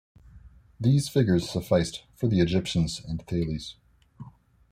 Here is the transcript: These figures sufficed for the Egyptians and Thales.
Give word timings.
These 0.79 1.09
figures 1.09 1.47
sufficed 1.47 2.05
for 2.15 2.25
the 2.27 2.39
Egyptians 2.39 2.99
and 3.07 3.21
Thales. 3.27 3.75